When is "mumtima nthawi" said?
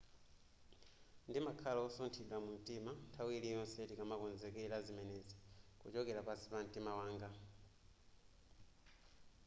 2.45-3.31